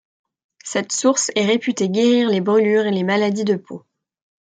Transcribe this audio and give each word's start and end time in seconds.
Cette 0.63 0.93
source 0.93 1.29
est 1.35 1.45
réputée 1.45 1.87
guérir 1.87 2.27
les 2.29 2.41
brûlures 2.41 2.87
et 2.87 2.91
les 2.91 3.03
maladies 3.03 3.43
de 3.45 3.55
peau. 3.55 3.85